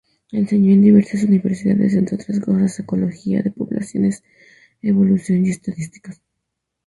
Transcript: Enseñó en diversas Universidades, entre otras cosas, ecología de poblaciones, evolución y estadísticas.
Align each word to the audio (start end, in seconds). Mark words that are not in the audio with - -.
Enseñó 0.31 0.71
en 0.71 0.81
diversas 0.81 1.21
Universidades, 1.25 1.93
entre 1.93 2.15
otras 2.15 2.39
cosas, 2.39 2.79
ecología 2.79 3.43
de 3.43 3.51
poblaciones, 3.51 4.23
evolución 4.81 5.45
y 5.45 5.51
estadísticas. 5.51 6.19